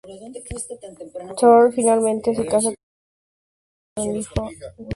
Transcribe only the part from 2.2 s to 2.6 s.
se